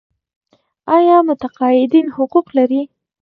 [0.97, 2.81] آیا متقاعدین حقوق لري؟